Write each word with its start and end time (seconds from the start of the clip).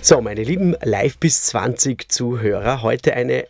So, 0.00 0.20
meine 0.20 0.44
lieben 0.44 0.76
Live 0.80 1.18
bis 1.18 1.42
20 1.42 2.08
Zuhörer, 2.10 2.82
heute 2.82 3.14
eine 3.14 3.48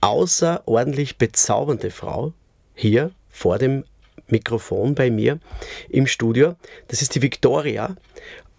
außerordentlich 0.00 1.18
bezaubernde 1.18 1.90
Frau 1.90 2.32
hier 2.76 3.10
vor 3.28 3.58
dem 3.58 3.84
Mikrofon 4.28 4.94
bei 4.94 5.10
mir 5.10 5.40
im 5.88 6.06
Studio. 6.06 6.54
Das 6.86 7.02
ist 7.02 7.16
die 7.16 7.22
Victoria. 7.22 7.96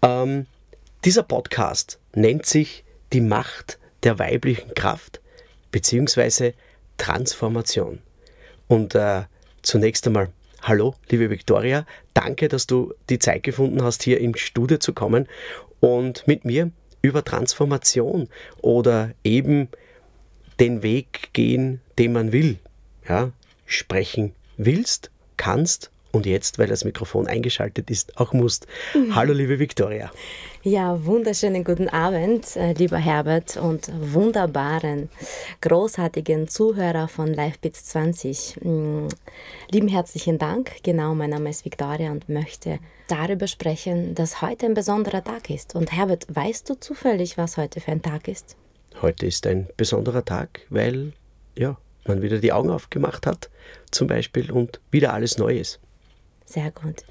Ähm, 0.02 0.46
dieser 1.06 1.22
Podcast 1.22 1.98
nennt 2.14 2.44
sich 2.44 2.84
Die 3.14 3.22
Macht 3.22 3.78
der 4.02 4.18
weiblichen 4.18 4.74
Kraft 4.74 5.22
bzw. 5.72 6.52
Transformation. 6.98 8.00
Und 8.68 8.94
äh, 8.94 9.22
zunächst 9.62 10.06
einmal, 10.06 10.28
hallo, 10.60 10.94
liebe 11.08 11.30
Victoria, 11.30 11.86
danke, 12.12 12.48
dass 12.48 12.66
du 12.66 12.92
die 13.08 13.18
Zeit 13.18 13.42
gefunden 13.42 13.82
hast, 13.82 14.02
hier 14.02 14.20
im 14.20 14.36
Studio 14.36 14.76
zu 14.76 14.92
kommen 14.92 15.26
und 15.80 16.26
mit 16.26 16.44
mir 16.44 16.70
über 17.02 17.24
Transformation 17.24 18.28
oder 18.60 19.12
eben 19.24 19.68
den 20.58 20.82
Weg 20.82 21.30
gehen, 21.32 21.80
den 21.98 22.12
man 22.12 22.32
will, 22.32 22.58
ja, 23.08 23.32
sprechen 23.66 24.32
willst, 24.56 25.10
kannst 25.36 25.90
und 26.12 26.26
jetzt, 26.26 26.58
weil 26.58 26.66
das 26.66 26.84
Mikrofon 26.84 27.26
eingeschaltet 27.26 27.90
ist, 27.90 28.18
auch 28.18 28.32
musst. 28.32 28.66
Mhm. 28.94 29.14
Hallo, 29.14 29.32
liebe 29.32 29.58
Viktoria. 29.58 30.10
Ja, 30.62 31.04
wunderschönen 31.06 31.64
guten 31.64 31.88
Abend, 31.88 32.54
äh, 32.56 32.74
lieber 32.74 32.98
Herbert 32.98 33.56
und 33.56 33.90
wunderbaren, 34.12 35.08
großartigen 35.62 36.48
Zuhörer 36.48 37.08
von 37.08 37.28
LiveBits 37.28 37.86
20. 37.86 38.58
Mm, 38.62 39.08
lieben 39.70 39.88
herzlichen 39.88 40.38
Dank. 40.38 40.82
Genau, 40.82 41.14
mein 41.14 41.30
Name 41.30 41.48
ist 41.48 41.64
Viktoria 41.64 42.10
und 42.10 42.28
möchte 42.28 42.78
darüber 43.08 43.46
sprechen, 43.46 44.14
dass 44.14 44.42
heute 44.42 44.66
ein 44.66 44.74
besonderer 44.74 45.24
Tag 45.24 45.48
ist. 45.48 45.74
Und 45.74 45.92
Herbert, 45.92 46.26
weißt 46.28 46.68
du 46.68 46.78
zufällig, 46.78 47.38
was 47.38 47.56
heute 47.56 47.80
für 47.80 47.92
ein 47.92 48.02
Tag 48.02 48.28
ist? 48.28 48.56
Heute 49.00 49.24
ist 49.26 49.46
ein 49.46 49.66
besonderer 49.78 50.24
Tag, 50.24 50.60
weil 50.68 51.14
ja, 51.56 51.78
man 52.06 52.20
wieder 52.20 52.38
die 52.38 52.52
Augen 52.52 52.70
aufgemacht 52.70 53.26
hat, 53.26 53.48
zum 53.90 54.08
Beispiel, 54.08 54.50
und 54.50 54.80
wieder 54.90 55.14
alles 55.14 55.38
neu 55.38 55.56
ist. 55.58 55.80
Sehr 56.50 56.72
gut. 56.72 57.04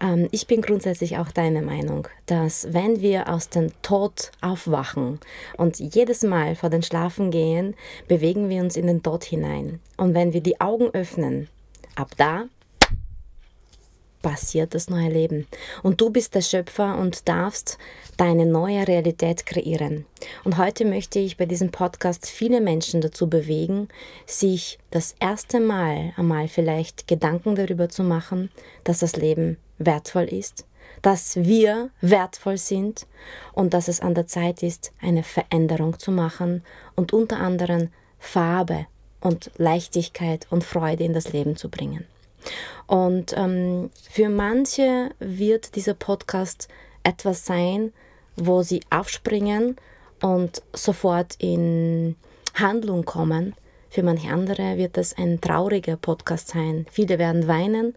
Ähm, 0.00 0.28
ich 0.32 0.46
bin 0.46 0.62
grundsätzlich 0.62 1.18
auch 1.18 1.30
deiner 1.30 1.60
Meinung, 1.60 2.08
dass 2.24 2.72
wenn 2.72 3.02
wir 3.02 3.28
aus 3.28 3.50
dem 3.50 3.70
Tod 3.82 4.32
aufwachen 4.40 5.20
und 5.58 5.78
jedes 5.78 6.22
Mal 6.22 6.54
vor 6.54 6.70
den 6.70 6.82
Schlafen 6.82 7.30
gehen, 7.30 7.74
bewegen 8.08 8.48
wir 8.48 8.62
uns 8.62 8.76
in 8.78 8.86
den 8.86 9.02
Tod 9.02 9.24
hinein. 9.24 9.78
Und 9.98 10.14
wenn 10.14 10.32
wir 10.32 10.40
die 10.40 10.62
Augen 10.62 10.88
öffnen, 10.94 11.48
ab 11.96 12.12
da 12.16 12.46
passiert 14.22 14.74
das 14.74 14.90
neue 14.90 15.10
Leben. 15.10 15.46
Und 15.82 16.00
du 16.00 16.10
bist 16.10 16.34
der 16.34 16.42
Schöpfer 16.42 16.98
und 16.98 17.28
darfst 17.28 17.78
deine 18.16 18.46
neue 18.46 18.86
Realität 18.86 19.46
kreieren. 19.46 20.04
Und 20.44 20.58
heute 20.58 20.84
möchte 20.84 21.18
ich 21.18 21.36
bei 21.36 21.46
diesem 21.46 21.70
Podcast 21.70 22.26
viele 22.26 22.60
Menschen 22.60 23.00
dazu 23.00 23.28
bewegen, 23.28 23.88
sich 24.26 24.78
das 24.90 25.14
erste 25.20 25.60
Mal 25.60 26.12
einmal 26.16 26.48
vielleicht 26.48 27.06
Gedanken 27.06 27.54
darüber 27.54 27.88
zu 27.88 28.02
machen, 28.02 28.50
dass 28.84 29.00
das 29.00 29.16
Leben 29.16 29.56
wertvoll 29.78 30.24
ist, 30.24 30.66
dass 31.02 31.36
wir 31.36 31.90
wertvoll 32.00 32.58
sind 32.58 33.06
und 33.52 33.74
dass 33.74 33.88
es 33.88 34.00
an 34.00 34.14
der 34.14 34.26
Zeit 34.26 34.62
ist, 34.62 34.92
eine 35.00 35.22
Veränderung 35.22 35.98
zu 35.98 36.10
machen 36.10 36.64
und 36.96 37.12
unter 37.12 37.38
anderem 37.38 37.88
Farbe 38.18 38.86
und 39.20 39.50
Leichtigkeit 39.56 40.46
und 40.50 40.64
Freude 40.64 41.04
in 41.04 41.12
das 41.12 41.32
Leben 41.32 41.56
zu 41.56 41.68
bringen. 41.68 42.04
Und 42.86 43.34
ähm, 43.36 43.90
für 44.10 44.28
manche 44.28 45.10
wird 45.18 45.74
dieser 45.76 45.94
Podcast 45.94 46.68
etwas 47.02 47.44
sein, 47.44 47.92
wo 48.36 48.62
sie 48.62 48.80
aufspringen 48.90 49.76
und 50.22 50.62
sofort 50.72 51.36
in 51.38 52.16
Handlung 52.54 53.04
kommen. 53.04 53.54
Für 53.90 54.02
manche 54.02 54.30
andere 54.30 54.76
wird 54.76 54.96
das 54.96 55.16
ein 55.16 55.40
trauriger 55.40 55.96
Podcast 55.96 56.48
sein. 56.48 56.86
Viele 56.90 57.18
werden 57.18 57.48
weinen 57.48 57.94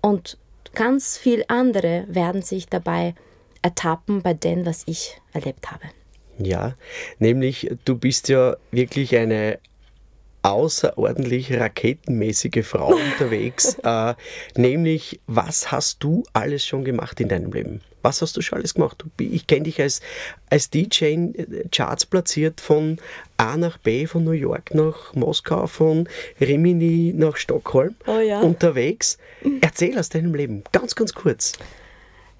und 0.00 0.38
ganz 0.74 1.18
viele 1.18 1.48
andere 1.48 2.04
werden 2.08 2.42
sich 2.42 2.68
dabei 2.68 3.14
ertappen 3.62 4.22
bei 4.22 4.34
dem, 4.34 4.64
was 4.64 4.84
ich 4.86 5.20
erlebt 5.32 5.70
habe. 5.70 5.84
Ja, 6.38 6.74
nämlich 7.18 7.70
du 7.84 7.96
bist 7.96 8.28
ja 8.28 8.56
wirklich 8.70 9.16
eine 9.16 9.58
außerordentlich 10.48 11.52
raketenmäßige 11.52 12.64
Frau 12.64 12.88
unterwegs. 13.12 13.76
Äh, 13.82 14.14
nämlich, 14.56 15.20
was 15.26 15.70
hast 15.70 16.02
du 16.02 16.24
alles 16.32 16.64
schon 16.64 16.84
gemacht 16.84 17.20
in 17.20 17.28
deinem 17.28 17.52
Leben? 17.52 17.80
Was 18.02 18.22
hast 18.22 18.36
du 18.36 18.40
schon 18.40 18.58
alles 18.58 18.74
gemacht? 18.74 19.04
Ich 19.18 19.46
kenne 19.46 19.64
dich 19.64 19.80
als, 19.80 20.00
als 20.50 20.70
DJ 20.70 21.04
äh, 21.04 21.68
Charts 21.70 22.06
platziert 22.06 22.60
von 22.60 22.98
A 23.36 23.56
nach 23.56 23.78
B, 23.78 24.06
von 24.06 24.24
New 24.24 24.30
York 24.30 24.74
nach 24.74 25.14
Moskau, 25.14 25.66
von 25.66 26.08
Rimini 26.40 27.12
nach 27.14 27.36
Stockholm 27.36 27.94
oh 28.06 28.20
ja. 28.20 28.40
unterwegs. 28.40 29.18
Erzähl 29.60 29.98
aus 29.98 30.08
deinem 30.08 30.34
Leben, 30.34 30.64
ganz, 30.72 30.94
ganz 30.94 31.12
kurz. 31.12 31.52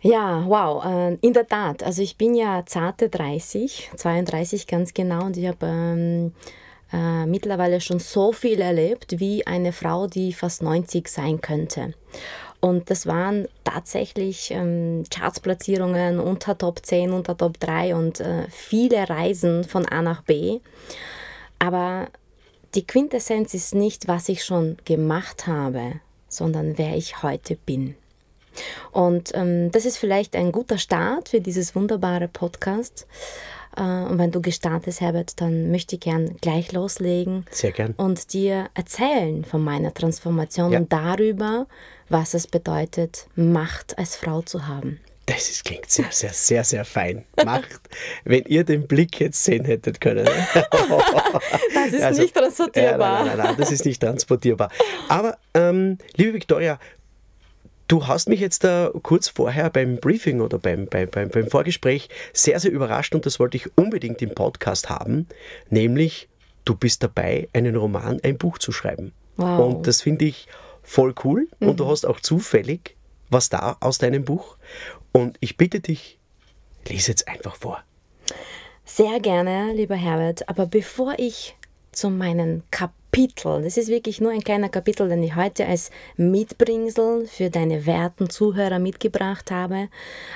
Ja, 0.00 0.44
wow, 0.46 0.84
äh, 0.84 1.14
in 1.20 1.32
der 1.32 1.46
Tat. 1.46 1.82
Also 1.82 2.02
ich 2.02 2.16
bin 2.16 2.34
ja 2.34 2.62
zarte 2.66 3.08
30, 3.08 3.90
32 3.96 4.66
ganz 4.68 4.94
genau 4.94 5.24
und 5.26 5.36
ich 5.36 5.48
habe 5.48 5.66
ähm, 5.66 6.32
äh, 6.92 7.26
mittlerweile 7.26 7.80
schon 7.80 7.98
so 7.98 8.32
viel 8.32 8.60
erlebt 8.60 9.18
wie 9.18 9.46
eine 9.46 9.72
Frau, 9.72 10.06
die 10.06 10.32
fast 10.32 10.62
90 10.62 11.08
sein 11.08 11.40
könnte. 11.40 11.94
Und 12.60 12.90
das 12.90 13.06
waren 13.06 13.46
tatsächlich 13.62 14.50
ähm, 14.50 15.04
Chartsplatzierungen 15.10 16.18
unter 16.18 16.58
Top 16.58 16.84
10, 16.84 17.12
unter 17.12 17.36
Top 17.36 17.60
3 17.60 17.94
und 17.94 18.20
äh, 18.20 18.46
viele 18.50 19.08
Reisen 19.08 19.64
von 19.64 19.86
A 19.86 20.02
nach 20.02 20.22
B. 20.22 20.58
Aber 21.60 22.08
die 22.74 22.86
Quintessenz 22.86 23.54
ist 23.54 23.74
nicht, 23.74 24.08
was 24.08 24.28
ich 24.28 24.44
schon 24.44 24.76
gemacht 24.84 25.46
habe, 25.46 26.00
sondern 26.28 26.78
wer 26.78 26.96
ich 26.96 27.22
heute 27.22 27.56
bin. 27.56 27.94
Und 28.90 29.30
ähm, 29.34 29.70
das 29.70 29.84
ist 29.84 29.98
vielleicht 29.98 30.34
ein 30.34 30.50
guter 30.50 30.78
Start 30.78 31.28
für 31.28 31.40
dieses 31.40 31.76
wunderbare 31.76 32.28
Podcast. 32.28 33.06
Äh, 33.76 33.82
und 33.82 34.18
wenn 34.18 34.30
du 34.30 34.40
gestartet, 34.40 35.00
Herbert, 35.00 35.40
dann 35.40 35.70
möchte 35.70 35.96
ich 35.96 36.00
gern 36.00 36.36
gleich 36.40 36.72
loslegen. 36.72 37.44
Sehr 37.50 37.72
gern. 37.72 37.94
Und 37.96 38.32
dir 38.32 38.68
erzählen 38.74 39.44
von 39.44 39.62
meiner 39.62 39.92
Transformation 39.92 40.72
ja. 40.72 40.78
und 40.78 40.92
darüber, 40.92 41.66
was 42.08 42.34
es 42.34 42.46
bedeutet, 42.46 43.26
Macht 43.36 43.98
als 43.98 44.16
Frau 44.16 44.42
zu 44.42 44.66
haben. 44.66 45.00
Das 45.28 45.50
ist, 45.50 45.62
klingt 45.62 45.90
sehr, 45.90 46.06
sehr, 46.10 46.32
sehr, 46.32 46.64
sehr 46.64 46.84
fein. 46.86 47.26
Macht, 47.44 47.80
wenn 48.24 48.44
ihr 48.44 48.64
den 48.64 48.86
Blick 48.86 49.20
jetzt 49.20 49.44
sehen 49.44 49.66
hättet 49.66 50.00
können. 50.00 50.24
das 51.74 51.92
ist 51.92 52.02
also, 52.02 52.22
nicht 52.22 52.34
transportierbar. 52.34 53.18
Ja, 53.18 53.24
nein, 53.24 53.36
nein, 53.36 53.46
nein, 53.48 53.56
das 53.58 53.70
ist 53.70 53.84
nicht 53.84 54.00
transportierbar. 54.00 54.70
Aber, 55.08 55.36
ähm, 55.52 55.98
liebe 56.16 56.32
Victoria, 56.32 56.78
Du 57.88 58.06
hast 58.06 58.28
mich 58.28 58.40
jetzt 58.40 58.64
da 58.64 58.90
kurz 59.02 59.28
vorher 59.28 59.70
beim 59.70 59.96
Briefing 59.96 60.40
oder 60.40 60.58
beim, 60.58 60.86
beim, 60.86 61.08
beim, 61.08 61.30
beim 61.30 61.48
Vorgespräch 61.48 62.08
sehr, 62.32 62.60
sehr 62.60 62.70
überrascht 62.70 63.14
und 63.14 63.26
das 63.26 63.40
wollte 63.40 63.56
ich 63.56 63.76
unbedingt 63.76 64.22
im 64.22 64.34
Podcast 64.34 64.90
haben, 64.90 65.26
nämlich 65.70 66.28
du 66.64 66.74
bist 66.74 67.02
dabei, 67.02 67.48
einen 67.52 67.76
Roman, 67.76 68.20
ein 68.22 68.36
Buch 68.36 68.58
zu 68.58 68.72
schreiben. 68.72 69.12
Wow. 69.36 69.76
Und 69.76 69.86
das 69.86 70.02
finde 70.02 70.26
ich 70.26 70.48
voll 70.82 71.14
cool 71.24 71.48
mhm. 71.58 71.68
und 71.68 71.80
du 71.80 71.84
mhm. 71.84 71.88
hast 71.88 72.06
auch 72.06 72.20
zufällig 72.20 72.94
was 73.30 73.48
da 73.48 73.76
aus 73.80 73.98
deinem 73.98 74.24
Buch. 74.24 74.56
Und 75.12 75.36
ich 75.40 75.56
bitte 75.56 75.80
dich, 75.80 76.18
lies 76.86 77.06
jetzt 77.06 77.28
einfach 77.28 77.56
vor. 77.56 77.82
Sehr 78.84 79.20
gerne, 79.20 79.72
lieber 79.74 79.96
Herbert. 79.96 80.48
Aber 80.48 80.66
bevor 80.66 81.14
ich 81.18 81.56
zu 81.92 82.10
meinen 82.10 82.62
Kapitel, 82.70 82.98
das 83.12 83.76
ist 83.76 83.88
wirklich 83.88 84.20
nur 84.20 84.30
ein 84.30 84.44
kleiner 84.44 84.68
Kapitel, 84.68 85.08
den 85.08 85.22
ich 85.22 85.34
heute 85.34 85.66
als 85.66 85.90
Mitbringsel 86.16 87.26
für 87.26 87.50
deine 87.50 87.84
werten 87.84 88.30
Zuhörer 88.30 88.78
mitgebracht 88.78 89.50
habe, 89.50 89.88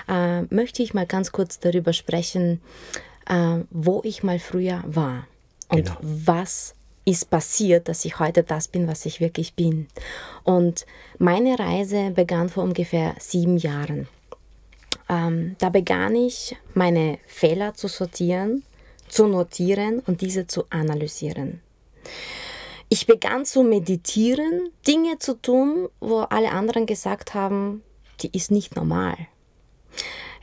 äh, 0.08 0.42
möchte 0.42 0.82
ich 0.82 0.94
mal 0.94 1.06
ganz 1.06 1.30
kurz 1.32 1.60
darüber 1.60 1.92
sprechen, 1.92 2.60
äh, 3.28 3.58
wo 3.70 4.00
ich 4.04 4.22
mal 4.22 4.38
früher 4.38 4.82
war 4.86 5.26
und 5.68 5.86
genau. 5.86 5.96
was 6.00 6.74
ist 7.04 7.30
passiert, 7.30 7.88
dass 7.88 8.04
ich 8.04 8.18
heute 8.18 8.42
das 8.42 8.68
bin, 8.68 8.86
was 8.86 9.06
ich 9.06 9.20
wirklich 9.20 9.54
bin. 9.54 9.88
Und 10.44 10.86
meine 11.18 11.58
Reise 11.58 12.10
begann 12.10 12.48
vor 12.48 12.64
ungefähr 12.64 13.14
sieben 13.18 13.56
Jahren. 13.56 14.08
ähm, 15.08 15.56
da 15.58 15.68
begann 15.68 16.14
ich, 16.14 16.56
meine 16.74 17.18
Fehler 17.26 17.74
zu 17.74 17.88
sortieren, 17.88 18.62
zu 19.08 19.26
notieren 19.26 20.00
und 20.00 20.20
diese 20.20 20.46
zu 20.46 20.64
analysieren. 20.70 21.60
Ich 22.92 23.06
begann 23.06 23.46
zu 23.46 23.62
meditieren, 23.62 24.68
Dinge 24.86 25.18
zu 25.18 25.40
tun, 25.40 25.88
wo 26.00 26.18
alle 26.18 26.50
anderen 26.50 26.84
gesagt 26.84 27.32
haben, 27.32 27.82
die 28.20 28.36
ist 28.36 28.50
nicht 28.50 28.76
normal. 28.76 29.16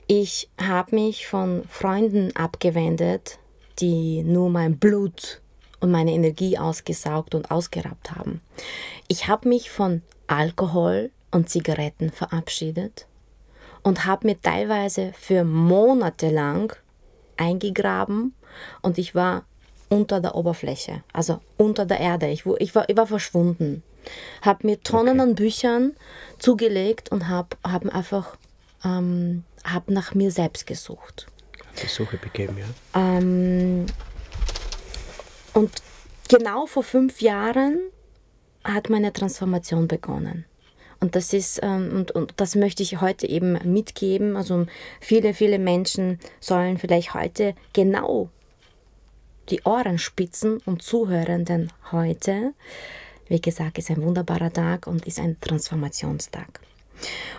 Ich 0.07 0.49
habe 0.59 0.95
mich 0.95 1.27
von 1.27 1.63
Freunden 1.69 2.35
abgewendet, 2.35 3.37
die 3.77 4.23
nur 4.23 4.49
mein 4.49 4.79
Blut 4.79 5.43
und 5.79 5.91
meine 5.91 6.11
Energie 6.11 6.57
ausgesaugt 6.57 7.35
und 7.35 7.51
ausgeraubt 7.51 8.15
haben. 8.15 8.41
Ich 9.07 9.27
habe 9.27 9.47
mich 9.47 9.69
von 9.69 10.01
Alkohol 10.25 11.11
und 11.29 11.49
Zigaretten 11.49 12.09
verabschiedet 12.09 13.05
und 13.83 14.05
habe 14.07 14.25
mir 14.25 14.41
teilweise 14.41 15.13
für 15.13 15.43
Monate 15.43 16.31
lang 16.31 16.75
eingegraben 17.37 18.33
und 18.81 18.97
ich 18.97 19.13
war 19.13 19.45
unter 19.89 20.21
der 20.21 20.35
Oberfläche, 20.35 21.03
also 21.13 21.39
unter 21.57 21.85
der 21.85 21.99
Erde. 21.99 22.27
Ich, 22.27 22.45
ich, 22.45 22.75
war, 22.75 22.87
ich 22.87 22.95
war 22.95 23.07
verschwunden. 23.07 23.83
Habe 24.41 24.65
mir 24.67 24.81
Tonnen 24.81 25.19
okay. 25.19 25.29
an 25.29 25.35
Büchern 25.35 25.95
zugelegt 26.37 27.11
und 27.11 27.27
habe 27.27 27.57
hab 27.63 27.85
einfach 27.93 28.37
ähm, 28.83 29.43
hab 29.63 29.89
nach 29.89 30.13
mir 30.13 30.31
selbst 30.31 30.67
gesucht. 30.67 31.27
Die 31.83 31.87
Suche 31.87 32.17
begeben, 32.17 32.57
ja. 32.57 32.65
Ähm, 32.95 33.85
und 35.53 35.71
genau 36.29 36.65
vor 36.65 36.83
fünf 36.83 37.21
Jahren 37.21 37.79
hat 38.63 38.89
meine 38.89 39.11
Transformation 39.11 39.87
begonnen. 39.87 40.45
Und 40.99 41.15
das 41.15 41.33
ist, 41.33 41.59
ähm, 41.63 41.91
und, 41.93 42.11
und 42.11 42.33
das 42.37 42.55
möchte 42.55 42.83
ich 42.83 42.99
heute 42.99 43.27
eben 43.27 43.53
mitgeben. 43.63 44.35
Also 44.35 44.65
viele, 44.99 45.33
viele 45.33 45.59
Menschen 45.59 46.19
sollen 46.39 46.77
vielleicht 46.77 47.13
heute 47.13 47.55
genau 47.73 48.29
die 49.49 49.61
Ohren 49.63 49.97
spitzen 49.97 50.59
und 50.65 50.81
zuhören, 50.81 51.45
denn 51.45 51.71
heute, 51.91 52.53
wie 53.27 53.41
gesagt, 53.41 53.77
ist 53.77 53.89
ein 53.89 54.01
wunderbarer 54.01 54.51
Tag 54.51 54.87
und 54.87 55.05
ist 55.07 55.19
ein 55.19 55.37
Transformationstag. 55.39 56.59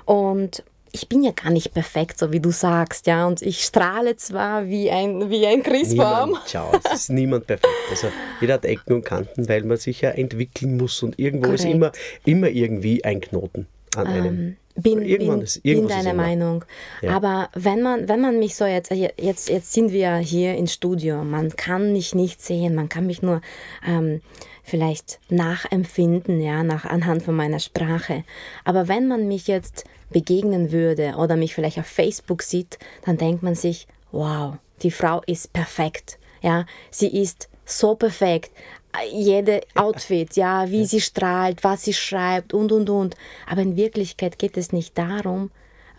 Und 0.04 0.62
ich 0.92 1.08
bin 1.08 1.22
ja 1.22 1.30
gar 1.30 1.50
nicht 1.50 1.72
perfekt, 1.72 2.18
so 2.18 2.32
wie 2.32 2.40
du 2.40 2.50
sagst, 2.50 3.06
ja, 3.06 3.26
und 3.26 3.42
ich 3.42 3.62
strahle 3.62 4.16
zwar 4.16 4.66
wie 4.66 4.90
ein, 4.90 5.30
wie 5.30 5.46
ein 5.46 5.62
Christbaum. 5.62 6.30
Niemand, 6.30 6.50
schau, 6.50 6.72
es 6.84 6.92
ist 6.92 7.10
niemand 7.10 7.46
perfekt. 7.46 7.72
Also 7.90 8.08
jeder 8.40 8.54
hat 8.54 8.64
Ecken 8.64 8.94
und 8.94 9.04
Kanten, 9.04 9.48
weil 9.48 9.62
man 9.62 9.76
sich 9.76 10.00
ja 10.00 10.10
entwickeln 10.10 10.76
muss 10.76 11.02
und 11.02 11.18
irgendwo 11.18 11.44
Korrekt. 11.44 11.60
ist 11.64 11.70
immer, 11.70 11.92
immer 12.24 12.48
irgendwie 12.48 13.04
ein 13.04 13.20
Knoten 13.20 13.66
an 13.96 14.06
einem. 14.06 14.38
Ähm, 14.38 14.56
bin, 14.74 15.02
irgendwann 15.02 15.38
bin, 15.38 15.44
ist, 15.44 15.62
bin 15.62 15.88
deiner 15.88 16.14
Meinung. 16.14 16.64
Ja. 17.02 17.16
Aber 17.16 17.50
wenn 17.54 17.82
man, 17.82 18.08
wenn 18.08 18.20
man 18.20 18.38
mich 18.38 18.56
so 18.56 18.64
jetzt, 18.64 18.90
jetzt, 18.90 19.48
jetzt 19.48 19.72
sind 19.72 19.92
wir 19.92 20.16
hier 20.16 20.54
ins 20.54 20.72
Studio, 20.72 21.24
man 21.24 21.50
kann 21.56 21.92
mich 21.92 22.14
nicht 22.14 22.42
sehen, 22.42 22.74
man 22.74 22.88
kann 22.88 23.06
mich 23.06 23.22
nur 23.22 23.40
ähm, 23.86 24.20
vielleicht 24.62 25.18
nachempfinden, 25.28 26.40
ja, 26.40 26.62
nach, 26.62 26.84
anhand 26.84 27.22
von 27.22 27.34
meiner 27.34 27.58
Sprache. 27.58 28.24
Aber 28.64 28.88
wenn 28.88 29.08
man 29.08 29.28
mich 29.28 29.46
jetzt 29.46 29.84
begegnen 30.10 30.72
würde 30.72 31.14
oder 31.18 31.36
mich 31.36 31.54
vielleicht 31.54 31.78
auf 31.78 31.86
Facebook 31.86 32.42
sieht, 32.42 32.78
dann 33.04 33.16
denkt 33.16 33.42
man 33.42 33.54
sich, 33.54 33.86
wow, 34.12 34.54
die 34.82 34.90
Frau 34.90 35.22
ist 35.26 35.52
perfekt. 35.52 36.18
Ja, 36.42 36.66
sie 36.90 37.08
ist 37.08 37.48
so 37.64 37.94
perfekt. 37.94 38.50
Jede 39.12 39.60
Outfit, 39.74 40.36
ja, 40.36 40.70
wie 40.70 40.84
sie 40.84 41.00
strahlt, 41.00 41.62
was 41.62 41.84
sie 41.84 41.92
schreibt 41.92 42.52
und 42.52 42.72
und 42.72 42.90
und. 42.90 43.16
Aber 43.46 43.62
in 43.62 43.76
Wirklichkeit 43.76 44.38
geht 44.38 44.56
es 44.56 44.72
nicht 44.72 44.98
darum, 44.98 45.50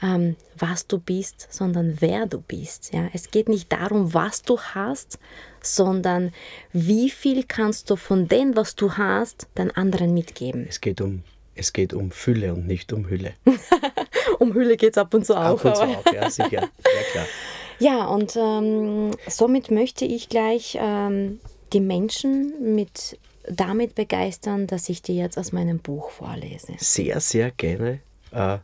ähm, 0.02 0.36
was 0.58 0.88
du 0.88 1.00
bist, 1.00 1.48
sondern 1.50 1.98
wer 2.00 2.26
du 2.26 2.42
bist. 2.42 2.94
Ja? 2.94 3.08
Es 3.14 3.32
geht 3.32 3.50
nicht 3.50 3.72
darum, 3.72 4.14
was 4.14 4.42
du 4.42 4.60
hast, 4.60 5.20
sondern 5.62 6.34
wie 6.74 7.10
viel 7.10 7.44
kannst 7.44 7.90
du 7.90 7.96
von 7.96 8.28
dem, 8.28 8.56
was 8.56 8.76
du 8.76 8.94
hast, 8.94 9.48
den 9.58 9.72
anderen 9.72 10.14
mitgeben. 10.14 10.66
Es 10.68 10.82
geht 10.82 11.02
um, 11.02 11.24
es 11.56 11.74
geht 11.74 11.94
um 11.94 12.12
Fülle 12.12 12.54
und 12.54 12.68
nicht 12.68 12.94
um 12.94 13.08
Hülle. 13.08 13.34
um 14.40 14.54
Hülle 14.54 14.78
geht 14.78 14.92
es 14.92 14.98
ab 14.98 15.14
und 15.14 15.26
zu 15.26 15.36
auch. 15.36 15.64
Ab 15.64 15.66
und 15.66 15.76
zu 15.76 15.84
auch, 15.84 16.14
ja, 16.14 16.30
sicher. 16.30 16.52
Ja, 16.52 16.70
klar. 17.12 17.26
Ja, 17.80 18.06
und 18.06 18.36
ähm, 18.36 19.10
somit 19.28 19.72
möchte 19.72 20.06
ich 20.06 20.30
gleich 20.30 20.78
ähm, 20.80 21.40
die 21.74 21.80
Menschen 21.80 22.76
mit 22.76 23.20
damit 23.48 23.96
begeistern, 23.96 24.68
dass 24.68 24.90
ich 24.90 25.02
dir 25.02 25.16
jetzt 25.16 25.38
aus 25.38 25.52
meinem 25.52 25.80
Buch 25.80 26.12
vorlese. 26.12 26.74
Sehr, 26.78 27.20
sehr 27.20 27.52
gerne. 27.52 28.00
Äh, 28.32 28.60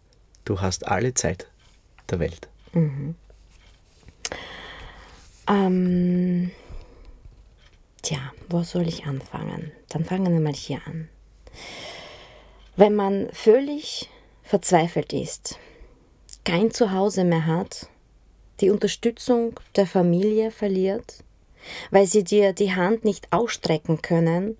du 0.45 0.61
hast 0.61 0.87
alle 0.87 1.13
Zeit 1.13 1.47
der 2.09 2.19
Welt. 2.19 2.47
Mhm. 2.73 3.15
Ähm, 5.49 6.51
tja, 8.01 8.19
wo 8.49 8.63
soll 8.63 8.87
ich 8.87 9.05
anfangen? 9.05 9.71
Dann 9.89 10.05
fangen 10.05 10.33
wir 10.33 10.41
mal 10.41 10.53
hier 10.53 10.81
an. 10.85 11.09
Wenn 12.75 12.95
man 12.95 13.29
völlig 13.31 14.09
verzweifelt 14.43 15.13
ist, 15.13 15.57
kein 16.43 16.71
Zuhause 16.71 17.23
mehr 17.23 17.45
hat, 17.45 17.89
die 18.59 18.69
Unterstützung 18.69 19.59
der 19.75 19.87
Familie 19.87 20.51
verliert, 20.51 21.23
weil 21.91 22.05
sie 22.05 22.23
dir 22.23 22.53
die 22.53 22.75
Hand 22.75 23.05
nicht 23.05 23.31
ausstrecken 23.31 24.01
können, 24.01 24.57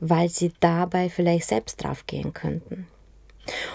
weil 0.00 0.28
sie 0.28 0.52
dabei 0.60 1.10
vielleicht 1.10 1.48
selbst 1.48 1.82
draufgehen 1.82 2.32
könnten. 2.32 2.86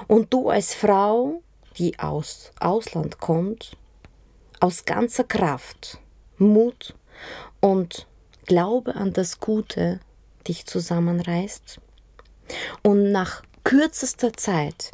Und 0.08 0.34
du 0.34 0.50
als 0.50 0.74
Frau, 0.74 1.42
die 1.78 2.00
aus 2.00 2.52
Ausland 2.60 3.20
kommt, 3.20 3.76
aus 4.60 4.86
ganzer 4.86 5.24
Kraft, 5.24 6.00
Mut 6.38 6.96
und 7.60 8.08
Glaube 8.46 8.96
an 8.96 9.14
das 9.14 9.40
Gute 9.40 10.00
dich 10.48 10.66
zusammenreißt 10.66 11.80
und 12.82 13.12
nach 13.12 13.44
kürzester 13.64 14.34
Zeit 14.34 14.92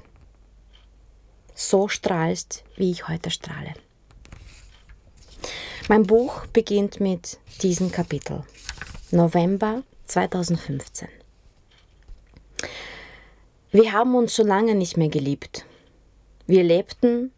so 1.55 1.87
strahlst, 1.87 2.63
wie 2.75 2.91
ich 2.91 3.07
heute 3.07 3.31
strahle. 3.31 3.73
Mein 5.89 6.03
Buch 6.03 6.45
beginnt 6.45 6.99
mit 6.99 7.39
diesem 7.63 7.91
Kapitel. 7.91 8.43
November 9.09 9.81
2015. 10.05 11.07
Wir 13.71 13.91
haben 13.91 14.13
uns 14.13 14.35
schon 14.35 14.45
lange 14.45 14.75
nicht 14.75 14.97
mehr 14.97 15.09
geliebt. 15.09 15.65
Wir 16.45 16.61
lebten, 16.61 17.31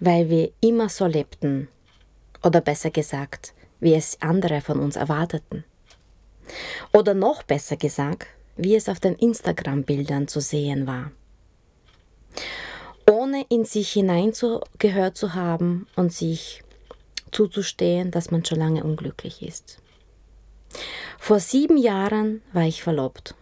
weil 0.00 0.28
wir 0.28 0.52
immer 0.60 0.90
so 0.90 1.06
lebten. 1.06 1.68
Oder 2.42 2.60
besser 2.60 2.90
gesagt, 2.90 3.54
wie 3.80 3.94
es 3.94 4.20
andere 4.20 4.60
von 4.60 4.80
uns 4.80 4.96
erwarteten. 4.96 5.64
Oder 6.92 7.14
noch 7.14 7.42
besser 7.42 7.78
gesagt, 7.78 8.26
wie 8.58 8.74
es 8.74 8.90
auf 8.90 9.00
den 9.00 9.14
Instagram-Bildern 9.14 10.28
zu 10.28 10.40
sehen 10.40 10.86
war. 10.86 11.10
Ohne 13.10 13.46
in 13.48 13.64
sich 13.64 13.92
hineingehört 13.92 15.16
zu 15.16 15.32
haben 15.32 15.86
und 15.96 16.12
sich 16.12 16.63
zuzustehen, 17.34 18.10
dass 18.10 18.30
man 18.30 18.44
schon 18.44 18.58
lange 18.58 18.84
unglücklich 18.84 19.42
ist. 19.42 19.78
Vor 21.18 21.40
sieben 21.40 21.76
Jahren 21.76 22.42
war 22.52 22.64
ich 22.64 22.82
verlobt. 22.82 23.34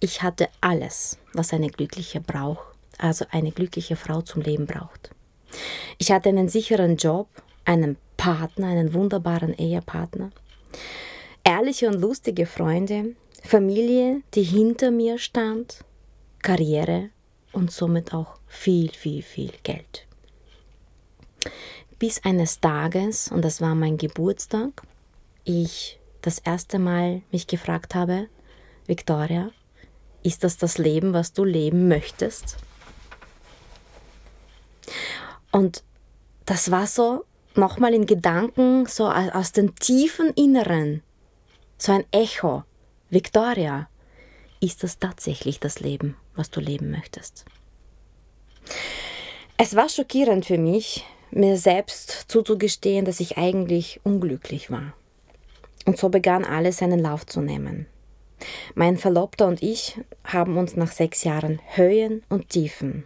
Ich 0.00 0.22
hatte 0.22 0.48
alles, 0.60 1.18
was 1.32 1.52
eine 1.52 1.68
glückliche 1.68 2.20
braucht, 2.20 2.66
also 2.98 3.24
eine 3.30 3.52
glückliche 3.52 3.96
Frau 3.96 4.22
zum 4.22 4.42
Leben 4.42 4.66
braucht. 4.66 5.10
Ich 5.98 6.10
hatte 6.10 6.28
einen 6.28 6.48
sicheren 6.48 6.96
Job, 6.96 7.28
einen 7.64 7.96
Partner, 8.16 8.68
einen 8.68 8.92
wunderbaren 8.92 9.54
Ehepartner, 9.54 10.30
ehrliche 11.44 11.88
und 11.88 12.00
lustige 12.00 12.46
Freunde, 12.46 13.14
Familie, 13.42 14.22
die 14.34 14.42
hinter 14.42 14.90
mir 14.90 15.18
stand, 15.18 15.84
Karriere 16.42 17.10
und 17.52 17.70
somit 17.70 18.12
auch 18.12 18.38
viel, 18.46 18.90
viel, 18.90 19.22
viel 19.22 19.52
Geld. 19.62 20.06
Bis 21.98 22.22
eines 22.24 22.60
Tages, 22.60 23.30
und 23.30 23.42
das 23.42 23.60
war 23.60 23.74
mein 23.74 23.96
Geburtstag, 23.96 24.82
ich 25.44 25.98
das 26.20 26.38
erste 26.38 26.78
Mal 26.78 27.22
mich 27.32 27.46
gefragt 27.46 27.94
habe, 27.94 28.28
Victoria, 28.86 29.50
ist 30.22 30.44
das 30.44 30.56
das 30.56 30.76
Leben, 30.76 31.12
was 31.12 31.32
du 31.32 31.44
leben 31.44 31.88
möchtest? 31.88 32.56
Und 35.52 35.84
das 36.44 36.70
war 36.70 36.86
so 36.86 37.24
nochmal 37.54 37.94
in 37.94 38.06
Gedanken, 38.06 38.86
so 38.86 39.08
aus 39.08 39.52
dem 39.52 39.74
tiefen 39.76 40.30
Inneren, 40.34 41.02
so 41.78 41.92
ein 41.92 42.04
Echo. 42.10 42.64
Victoria, 43.08 43.88
ist 44.60 44.82
das 44.82 44.98
tatsächlich 44.98 45.60
das 45.60 45.80
Leben, 45.80 46.16
was 46.34 46.50
du 46.50 46.60
leben 46.60 46.90
möchtest? 46.90 47.44
Es 49.56 49.76
war 49.76 49.88
schockierend 49.88 50.44
für 50.44 50.58
mich, 50.58 51.04
mir 51.36 51.56
selbst 51.56 52.10
zuzugestehen, 52.28 53.04
dass 53.04 53.20
ich 53.20 53.38
eigentlich 53.38 54.00
unglücklich 54.04 54.70
war. 54.70 54.94
Und 55.84 55.98
so 55.98 56.08
begann 56.08 56.44
alles 56.44 56.78
seinen 56.78 56.98
Lauf 56.98 57.26
zu 57.26 57.40
nehmen. 57.40 57.86
Mein 58.74 58.96
Verlobter 58.96 59.46
und 59.46 59.62
ich 59.62 60.00
haben 60.24 60.56
uns 60.56 60.76
nach 60.76 60.92
sechs 60.92 61.24
Jahren 61.24 61.60
Höhen 61.74 62.22
und 62.28 62.48
Tiefen, 62.48 63.04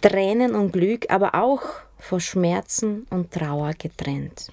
Tränen 0.00 0.54
und 0.54 0.72
Glück, 0.72 1.10
aber 1.10 1.34
auch 1.34 1.62
vor 1.98 2.20
Schmerzen 2.20 3.06
und 3.10 3.32
Trauer 3.32 3.72
getrennt. 3.78 4.52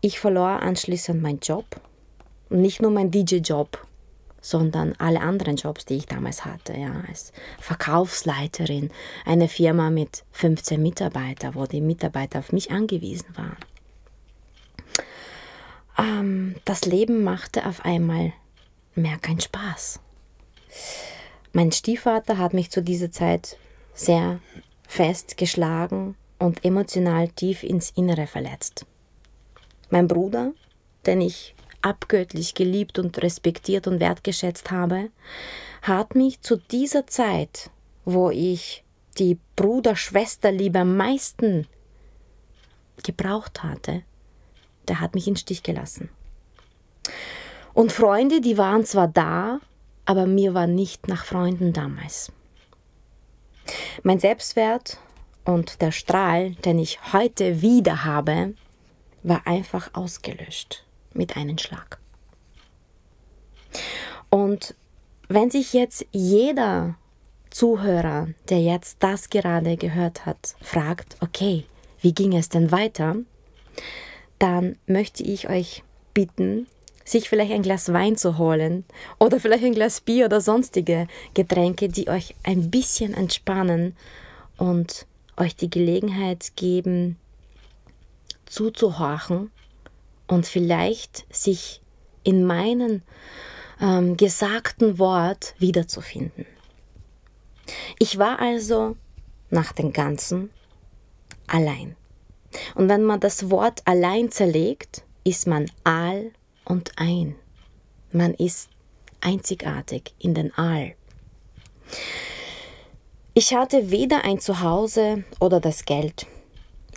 Ich 0.00 0.18
verlor 0.20 0.62
anschließend 0.62 1.22
meinen 1.22 1.40
Job, 1.40 1.64
nicht 2.50 2.82
nur 2.82 2.90
meinen 2.90 3.10
DJ-Job, 3.10 3.83
sondern 4.44 4.94
alle 4.98 5.22
anderen 5.22 5.56
Jobs, 5.56 5.86
die 5.86 5.96
ich 5.96 6.06
damals 6.06 6.44
hatte, 6.44 6.74
ja, 6.74 7.02
als 7.08 7.32
Verkaufsleiterin, 7.58 8.90
eine 9.24 9.48
Firma 9.48 9.88
mit 9.88 10.24
15 10.32 10.82
Mitarbeitern, 10.82 11.54
wo 11.54 11.64
die 11.64 11.80
Mitarbeiter 11.80 12.40
auf 12.40 12.52
mich 12.52 12.70
angewiesen 12.70 13.28
waren. 13.36 13.56
Ähm, 15.96 16.56
das 16.66 16.84
Leben 16.84 17.24
machte 17.24 17.64
auf 17.66 17.86
einmal 17.86 18.34
mehr 18.94 19.16
keinen 19.16 19.40
Spaß. 19.40 20.00
Mein 21.54 21.72
Stiefvater 21.72 22.36
hat 22.36 22.52
mich 22.52 22.70
zu 22.70 22.82
dieser 22.82 23.10
Zeit 23.10 23.56
sehr 23.94 24.40
fest 24.86 25.38
geschlagen 25.38 26.16
und 26.38 26.66
emotional 26.66 27.28
tief 27.28 27.62
ins 27.62 27.92
Innere 27.92 28.26
verletzt. 28.26 28.84
Mein 29.88 30.06
Bruder, 30.06 30.52
den 31.06 31.22
ich 31.22 31.54
abgöttlich 31.84 32.54
geliebt 32.54 32.98
und 32.98 33.20
respektiert 33.22 33.86
und 33.86 34.00
wertgeschätzt 34.00 34.70
habe, 34.70 35.10
hat 35.82 36.14
mich 36.14 36.40
zu 36.40 36.56
dieser 36.56 37.06
Zeit, 37.06 37.70
wo 38.04 38.30
ich 38.30 38.84
die 39.18 39.38
Bruder-Schwester-Liebe 39.56 40.80
am 40.80 40.96
meisten 40.96 41.66
gebraucht 43.02 43.62
hatte, 43.62 44.02
der 44.88 45.00
hat 45.00 45.14
mich 45.14 45.28
in 45.28 45.36
Stich 45.36 45.62
gelassen. 45.62 46.08
Und 47.74 47.92
Freunde, 47.92 48.40
die 48.40 48.56
waren 48.56 48.84
zwar 48.84 49.08
da, 49.08 49.60
aber 50.06 50.26
mir 50.26 50.54
war 50.54 50.66
nicht 50.66 51.08
nach 51.08 51.24
Freunden 51.24 51.72
damals. 51.72 52.32
Mein 54.02 54.20
Selbstwert 54.20 54.98
und 55.44 55.82
der 55.82 55.92
Strahl, 55.92 56.52
den 56.52 56.78
ich 56.78 57.12
heute 57.12 57.62
wieder 57.62 58.04
habe, 58.04 58.54
war 59.22 59.46
einfach 59.46 59.90
ausgelöscht 59.94 60.84
mit 61.14 61.36
einem 61.36 61.58
Schlag. 61.58 61.98
Und 64.30 64.74
wenn 65.28 65.50
sich 65.50 65.72
jetzt 65.72 66.06
jeder 66.12 66.96
Zuhörer, 67.50 68.28
der 68.48 68.60
jetzt 68.60 69.02
das 69.02 69.30
gerade 69.30 69.76
gehört 69.76 70.26
hat, 70.26 70.56
fragt, 70.60 71.16
okay, 71.20 71.64
wie 72.00 72.12
ging 72.12 72.36
es 72.36 72.48
denn 72.48 72.72
weiter, 72.72 73.16
dann 74.38 74.76
möchte 74.86 75.22
ich 75.22 75.48
euch 75.48 75.84
bitten, 76.12 76.66
sich 77.04 77.28
vielleicht 77.28 77.52
ein 77.52 77.62
Glas 77.62 77.92
Wein 77.92 78.16
zu 78.16 78.38
holen 78.38 78.84
oder 79.18 79.38
vielleicht 79.38 79.64
ein 79.64 79.74
Glas 79.74 80.00
Bier 80.00 80.26
oder 80.26 80.40
sonstige 80.40 81.06
Getränke, 81.34 81.88
die 81.88 82.08
euch 82.08 82.34
ein 82.42 82.70
bisschen 82.70 83.14
entspannen 83.14 83.96
und 84.56 85.06
euch 85.36 85.54
die 85.54 85.70
Gelegenheit 85.70 86.56
geben, 86.56 87.18
zuzuhorchen 88.46 89.50
und 90.34 90.46
vielleicht 90.46 91.24
sich 91.34 91.80
in 92.24 92.44
meinem 92.44 93.02
ähm, 93.80 94.16
gesagten 94.16 94.98
Wort 94.98 95.54
wiederzufinden. 95.58 96.46
Ich 97.98 98.18
war 98.18 98.40
also 98.40 98.96
nach 99.50 99.72
dem 99.72 99.92
Ganzen 99.92 100.50
allein. 101.46 101.96
Und 102.74 102.88
wenn 102.88 103.04
man 103.04 103.20
das 103.20 103.50
Wort 103.50 103.82
allein 103.84 104.30
zerlegt, 104.30 105.04
ist 105.22 105.46
man 105.46 105.70
all 105.84 106.32
und 106.64 106.92
ein. 106.96 107.36
Man 108.12 108.34
ist 108.34 108.70
einzigartig 109.20 110.14
in 110.18 110.34
den 110.34 110.52
All. 110.54 110.94
Ich 113.34 113.54
hatte 113.54 113.90
weder 113.90 114.24
ein 114.24 114.38
Zuhause 114.38 115.24
oder 115.40 115.60
das 115.60 115.84
Geld. 115.84 116.26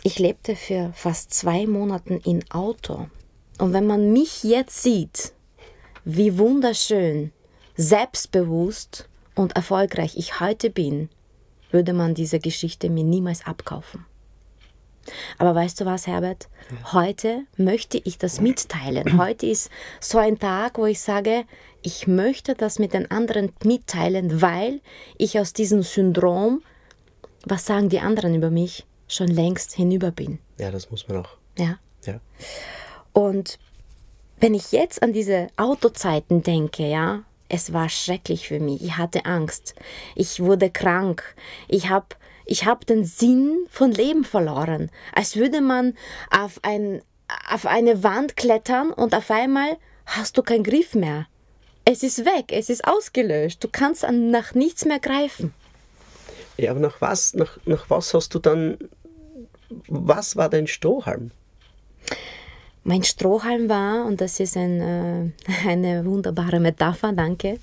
Ich 0.04 0.18
lebte 0.18 0.54
für 0.54 0.92
fast 0.94 1.34
zwei 1.34 1.66
Monate 1.66 2.20
in 2.24 2.48
Auto. 2.50 3.08
Und 3.58 3.72
wenn 3.72 3.86
man 3.86 4.12
mich 4.12 4.44
jetzt 4.44 4.82
sieht, 4.82 5.32
wie 6.04 6.38
wunderschön, 6.38 7.32
selbstbewusst 7.76 9.08
und 9.34 9.56
erfolgreich 9.56 10.16
ich 10.16 10.40
heute 10.40 10.70
bin, 10.70 11.08
würde 11.70 11.92
man 11.92 12.14
diese 12.14 12.38
Geschichte 12.38 12.88
mir 12.88 13.04
niemals 13.04 13.46
abkaufen. 13.46 14.06
Aber 15.38 15.54
weißt 15.54 15.80
du 15.80 15.86
was, 15.86 16.06
Herbert? 16.06 16.48
Heute 16.92 17.44
möchte 17.56 17.98
ich 17.98 18.18
das 18.18 18.40
mitteilen. 18.40 19.18
Heute 19.18 19.46
ist 19.46 19.70
so 20.00 20.18
ein 20.18 20.38
Tag, 20.38 20.78
wo 20.78 20.86
ich 20.86 21.00
sage, 21.00 21.44
ich 21.82 22.06
möchte 22.06 22.54
das 22.54 22.78
mit 22.78 22.92
den 22.92 23.10
anderen 23.10 23.52
mitteilen, 23.64 24.42
weil 24.42 24.80
ich 25.16 25.38
aus 25.38 25.52
diesem 25.52 25.82
Syndrom, 25.82 26.62
was 27.44 27.64
sagen 27.64 27.88
die 27.88 28.00
anderen 28.00 28.34
über 28.34 28.50
mich, 28.50 28.86
schon 29.08 29.28
längst 29.28 29.72
hinüber 29.72 30.10
bin. 30.10 30.38
Ja, 30.58 30.70
das 30.70 30.90
muss 30.90 31.08
man 31.08 31.18
auch. 31.18 31.36
Ja. 31.56 31.78
Ja. 32.04 32.20
Und 33.18 33.58
wenn 34.38 34.54
ich 34.54 34.70
jetzt 34.70 35.02
an 35.02 35.12
diese 35.12 35.48
Autozeiten 35.56 36.44
denke, 36.44 36.84
ja, 36.84 37.24
es 37.48 37.72
war 37.72 37.88
schrecklich 37.88 38.46
für 38.46 38.60
mich. 38.60 38.80
Ich 38.80 38.96
hatte 38.96 39.26
Angst. 39.26 39.74
Ich 40.14 40.38
wurde 40.38 40.70
krank. 40.70 41.34
Ich 41.66 41.88
habe 41.88 42.06
ich 42.44 42.64
habe 42.64 42.86
den 42.86 43.04
Sinn 43.04 43.66
von 43.70 43.90
Leben 43.90 44.22
verloren. 44.22 44.88
Als 45.12 45.34
würde 45.34 45.60
man 45.60 45.96
auf, 46.30 46.60
ein, 46.62 47.02
auf 47.50 47.66
eine 47.66 48.04
Wand 48.04 48.36
klettern 48.36 48.92
und 48.92 49.16
auf 49.16 49.32
einmal 49.32 49.78
hast 50.06 50.38
du 50.38 50.44
keinen 50.44 50.62
Griff 50.62 50.94
mehr. 50.94 51.26
Es 51.84 52.04
ist 52.04 52.24
weg, 52.24 52.52
es 52.52 52.70
ist 52.70 52.86
ausgelöscht. 52.86 53.64
Du 53.64 53.68
kannst 53.68 54.06
nach 54.08 54.54
nichts 54.54 54.84
mehr 54.84 55.00
greifen. 55.00 55.52
Ja, 56.56 56.70
aber 56.70 56.78
nach 56.78 57.00
was, 57.00 57.34
nach, 57.34 57.58
nach 57.64 57.90
was 57.90 58.14
hast 58.14 58.32
du 58.32 58.38
dann, 58.38 58.78
was 59.88 60.36
war 60.36 60.48
dein 60.48 60.68
Strohhalm? 60.68 61.32
Mein 62.88 63.02
Strohhalm 63.02 63.68
war, 63.68 64.06
und 64.06 64.22
das 64.22 64.40
ist 64.40 64.56
ein, 64.56 64.80
äh, 64.80 65.30
eine 65.68 66.06
wunderbare 66.06 66.58
Metapher, 66.58 67.12
danke, 67.12 67.58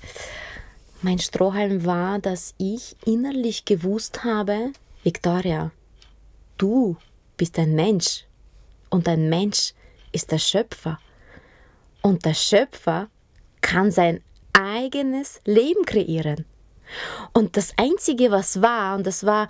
mein 1.02 1.18
Strohhalm 1.18 1.84
war, 1.84 2.20
dass 2.20 2.54
ich 2.58 2.94
innerlich 3.04 3.64
gewusst 3.64 4.22
habe, 4.22 4.70
Victoria, 5.02 5.72
du 6.58 6.96
bist 7.36 7.58
ein 7.58 7.74
Mensch 7.74 8.24
und 8.88 9.08
ein 9.08 9.28
Mensch 9.28 9.74
ist 10.12 10.30
der 10.30 10.38
Schöpfer. 10.38 11.00
Und 12.02 12.24
der 12.24 12.34
Schöpfer 12.34 13.08
kann 13.62 13.90
sein 13.90 14.20
eigenes 14.52 15.40
Leben 15.44 15.84
kreieren. 15.86 16.44
Und 17.32 17.56
das 17.56 17.72
Einzige, 17.76 18.30
was 18.30 18.62
war, 18.62 18.94
und 18.94 19.04
das 19.08 19.26
war, 19.26 19.48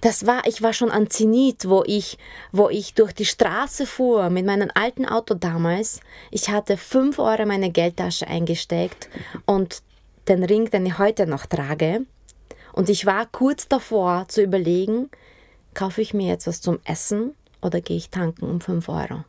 das 0.00 0.26
war, 0.26 0.46
ich 0.46 0.62
war 0.62 0.72
schon 0.72 0.90
an 0.90 1.10
Zenit, 1.10 1.68
wo 1.68 1.82
ich, 1.86 2.18
wo 2.52 2.68
ich 2.68 2.94
durch 2.94 3.12
die 3.12 3.24
Straße 3.24 3.86
fuhr 3.86 4.30
mit 4.30 4.46
meinem 4.46 4.70
alten 4.74 5.06
Auto 5.06 5.34
damals. 5.34 6.00
Ich 6.30 6.50
hatte 6.50 6.76
fünf 6.76 7.18
Euro 7.18 7.42
in 7.42 7.48
meine 7.48 7.70
Geldtasche 7.70 8.26
eingesteckt 8.26 9.08
und 9.46 9.82
den 10.28 10.44
Ring, 10.44 10.70
den 10.70 10.86
ich 10.86 10.98
heute 10.98 11.26
noch 11.26 11.46
trage. 11.46 12.06
Und 12.72 12.88
ich 12.88 13.06
war 13.06 13.26
kurz 13.26 13.66
davor 13.66 14.26
zu 14.28 14.42
überlegen, 14.42 15.10
kaufe 15.74 16.00
ich 16.00 16.14
mir 16.14 16.28
jetzt 16.28 16.46
was 16.46 16.60
zum 16.60 16.78
Essen 16.84 17.34
oder 17.60 17.80
gehe 17.80 17.96
ich 17.96 18.10
tanken 18.10 18.44
um 18.44 18.60
5 18.60 18.88
Euro. 18.88 19.24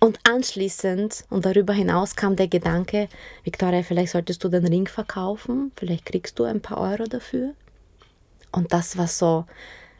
Und 0.00 0.18
anschließend 0.28 1.24
und 1.30 1.44
darüber 1.44 1.72
hinaus 1.72 2.16
kam 2.16 2.36
der 2.36 2.48
Gedanke, 2.48 3.08
Victoria, 3.44 3.82
vielleicht 3.82 4.12
solltest 4.12 4.42
du 4.42 4.48
den 4.48 4.66
Ring 4.66 4.86
verkaufen, 4.86 5.72
vielleicht 5.76 6.06
kriegst 6.06 6.38
du 6.38 6.44
ein 6.44 6.60
paar 6.60 6.78
Euro 6.78 7.04
dafür. 7.04 7.54
Und 8.52 8.72
das 8.72 8.96
war 8.96 9.08
so, 9.08 9.44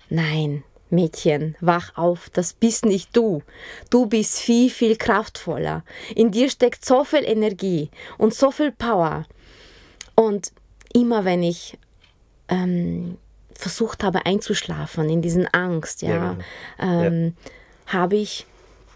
nein, 0.09 0.65
Mädchen, 0.91 1.57
wach 1.61 1.97
auf, 1.97 2.31
das 2.31 2.53
bist 2.53 2.85
nicht 2.85 3.15
du. 3.17 3.43
Du 3.91 4.07
bist 4.07 4.39
viel, 4.39 4.71
viel 4.71 4.97
kraftvoller. 4.97 5.85
In 6.15 6.31
dir 6.31 6.49
steckt 6.51 6.85
so 6.85 7.05
viel 7.05 7.25
Energie 7.25 7.91
und 8.17 8.35
so 8.35 8.51
viel 8.51 8.73
Power. 8.73 9.27
Und 10.15 10.53
immer 10.93 11.25
wenn 11.25 11.43
ich 11.43 11.79
ähm, 12.49 13.19
versucht 13.55 14.03
habe 14.03 14.25
einzuschlafen 14.25 15.11
in 15.11 15.21
diesen 15.21 15.47
Angst, 15.49 16.03
ja, 16.03 16.09
ja, 16.09 16.37
genau. 16.79 17.03
ähm, 17.03 17.35
ja. 17.87 17.93
habe 17.93 18.17
ich 18.17 18.47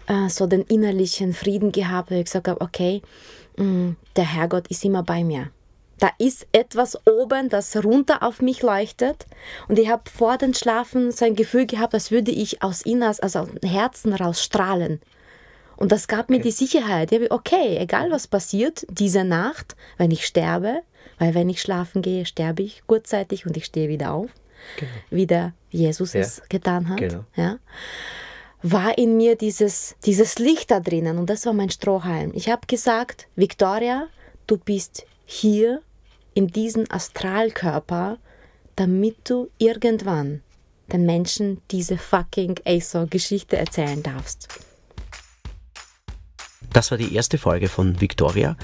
äh, 0.07 0.29
so 0.29 0.47
den 0.47 0.63
innerlichen 0.63 1.33
Frieden 1.33 1.71
gehabt, 1.71 2.11
weil 2.11 2.19
ich 2.19 2.25
gesagt 2.25 2.47
habe, 2.47 2.61
okay, 2.61 3.01
mh, 3.57 3.65
mm, 3.65 3.95
der 4.15 4.33
Herrgott 4.33 4.67
ist 4.67 4.83
immer 4.83 5.03
bei 5.03 5.23
mir. 5.23 5.49
Da 6.03 6.11
ist 6.17 6.47
etwas 6.51 6.97
oben, 7.07 7.47
das 7.47 7.81
runter 7.81 8.23
auf 8.23 8.41
mich 8.41 8.61
leuchtet. 8.61 9.25
Und 9.69 9.79
ich 9.79 9.87
habe 9.87 10.03
vor 10.13 10.37
dem 10.37 10.53
Schlafen 10.53 11.13
so 11.13 11.23
ein 11.23 11.33
Gefühl 11.33 11.65
gehabt, 11.65 11.93
als 11.93 12.11
würde 12.11 12.31
ich 12.31 12.61
aus 12.61 12.81
Innas, 12.81 13.21
also 13.21 13.39
aus 13.39 13.47
dem 13.47 13.69
Herzen 13.69 14.11
raus 14.11 14.43
strahlen. 14.43 14.99
Und 15.77 15.93
das 15.93 16.09
gab 16.09 16.29
mir 16.29 16.41
die 16.41 16.51
Sicherheit. 16.51 17.13
Ich 17.13 17.19
habe, 17.21 17.31
okay, 17.31 17.77
egal 17.77 18.11
was 18.11 18.27
passiert, 18.27 18.85
diese 18.89 19.23
Nacht, 19.23 19.77
wenn 19.95 20.11
ich 20.11 20.25
sterbe, 20.25 20.81
weil 21.19 21.35
wenn 21.35 21.47
ich 21.47 21.61
schlafen 21.61 22.01
gehe, 22.01 22.25
sterbe 22.25 22.63
ich 22.63 22.83
kurzzeitig 22.85 23.45
und 23.45 23.55
ich 23.55 23.63
stehe 23.63 23.87
wieder 23.87 24.11
auf, 24.11 24.29
genau. 24.75 24.91
wie 25.09 25.25
der 25.25 25.53
Jesus 25.69 26.11
ja. 26.11 26.19
es 26.19 26.41
getan 26.49 26.89
hat. 26.89 26.97
Genau. 26.97 27.23
Ja, 27.37 27.59
war 28.61 28.97
in 28.97 29.15
mir 29.15 29.37
dieses, 29.37 29.95
dieses 30.03 30.37
Licht 30.37 30.69
da 30.69 30.81
drinnen 30.81 31.17
und 31.17 31.29
das 31.29 31.45
war 31.45 31.53
mein 31.53 31.69
Strohhalm. 31.69 32.33
Ich 32.35 32.49
habe 32.49 32.67
gesagt, 32.67 33.29
Victoria, 33.37 34.07
du 34.47 34.57
bist 34.57 35.05
hier 35.25 35.81
in 36.33 36.47
diesem 36.47 36.85
Astralkörper, 36.89 38.17
damit 38.75 39.29
du 39.29 39.49
irgendwann 39.57 40.41
den 40.91 41.05
Menschen 41.05 41.61
diese 41.71 41.97
fucking 41.97 42.59
ASO-Geschichte 42.65 43.57
erzählen 43.57 44.03
darfst. 44.03 44.47
Das 46.71 46.89
war 46.89 46.97
die 46.97 47.13
erste 47.13 47.37
Folge 47.37 47.69
von 47.69 48.01
Victoria 48.01 48.57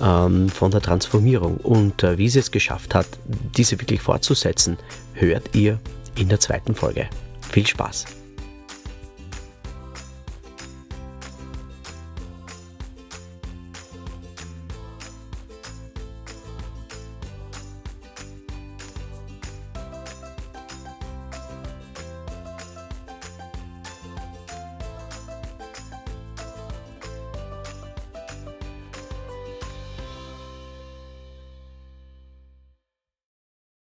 ähm, 0.00 0.48
von 0.48 0.70
der 0.70 0.80
Transformierung 0.80 1.56
und 1.58 2.02
äh, 2.04 2.16
wie 2.16 2.28
sie 2.28 2.38
es 2.38 2.52
geschafft 2.52 2.94
hat, 2.94 3.08
diese 3.56 3.80
wirklich 3.80 4.00
fortzusetzen, 4.00 4.78
hört 5.14 5.54
ihr 5.54 5.80
in 6.16 6.28
der 6.28 6.38
zweiten 6.38 6.74
Folge. 6.74 7.08
Viel 7.50 7.66
Spaß! 7.66 8.25